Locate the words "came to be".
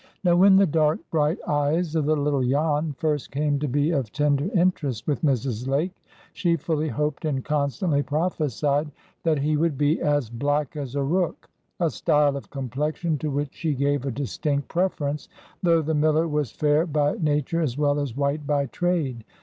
3.29-3.91